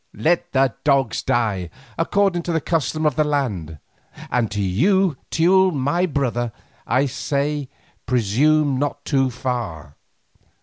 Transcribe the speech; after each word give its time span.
Let 0.17 0.51
the 0.53 0.73
dogs 0.83 1.21
die 1.21 1.69
according 1.95 2.41
to 2.41 2.51
the 2.51 2.59
custom 2.59 3.05
of 3.05 3.15
the 3.15 3.23
land, 3.23 3.77
and 4.31 4.49
to 4.49 4.59
you, 4.59 5.15
Teule 5.29 5.69
my 5.71 6.07
brother, 6.07 6.51
I 6.87 7.05
say 7.05 7.69
presume 8.07 8.79
not 8.79 9.05
too 9.05 9.29
far." 9.29 9.97